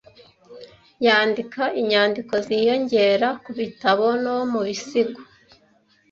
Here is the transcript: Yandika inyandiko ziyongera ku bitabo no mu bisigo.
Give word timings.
Yandika 1.05 1.63
inyandiko 1.81 2.33
ziyongera 2.45 3.27
ku 3.43 3.51
bitabo 3.59 4.05
no 4.23 4.35
mu 4.51 4.59
bisigo. 4.67 5.21